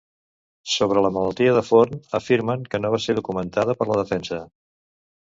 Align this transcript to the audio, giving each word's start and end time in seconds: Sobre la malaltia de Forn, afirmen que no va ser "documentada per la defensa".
Sobre 0.75 1.01
la 1.05 1.09
malaltia 1.17 1.51
de 1.57 1.61
Forn, 1.67 1.99
afirmen 2.19 2.63
que 2.71 2.79
no 2.85 2.91
va 2.95 2.99
ser 3.03 3.15
"documentada 3.19 3.75
per 3.83 3.87
la 3.91 3.99
defensa". 4.01 4.41